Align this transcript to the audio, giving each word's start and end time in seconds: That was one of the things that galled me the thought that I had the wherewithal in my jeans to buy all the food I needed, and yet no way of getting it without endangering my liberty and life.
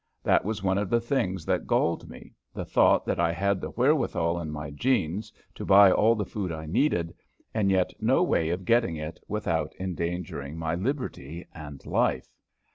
That 0.23 0.43
was 0.43 0.63
one 0.63 0.79
of 0.79 0.89
the 0.89 0.99
things 0.99 1.45
that 1.45 1.67
galled 1.67 2.09
me 2.09 2.33
the 2.55 2.65
thought 2.65 3.05
that 3.05 3.19
I 3.19 3.31
had 3.31 3.61
the 3.61 3.69
wherewithal 3.69 4.39
in 4.41 4.49
my 4.49 4.71
jeans 4.71 5.31
to 5.53 5.63
buy 5.63 5.91
all 5.91 6.15
the 6.15 6.25
food 6.25 6.51
I 6.51 6.65
needed, 6.65 7.13
and 7.53 7.69
yet 7.69 7.93
no 8.01 8.23
way 8.23 8.49
of 8.49 8.65
getting 8.65 8.95
it 8.95 9.19
without 9.27 9.73
endangering 9.79 10.57
my 10.57 10.73
liberty 10.73 11.45
and 11.53 11.85
life. 11.85 12.29